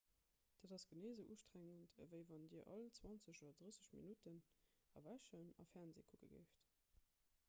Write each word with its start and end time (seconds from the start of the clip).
dat 0.61 0.71
ass 0.77 0.87
genee 0.91 1.09
esou 1.17 1.33
ustrengend 1.33 1.91
ewéi 2.05 2.23
wann 2.29 2.47
dir 2.53 2.63
all 2.77 2.87
20 3.01 3.37
oder 3.43 3.53
30 3.59 3.93
minutten 3.99 4.41
erwächen 5.01 5.47
a 5.65 5.67
fernsee 5.75 6.07
kucke 6.11 6.31
géift 6.35 6.67